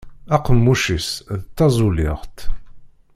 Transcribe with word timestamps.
Aqemmuc-is 0.35 1.09
d 1.41 1.43
tazuliɣt. 1.57 2.37